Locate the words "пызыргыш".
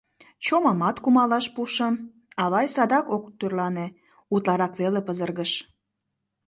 5.07-5.51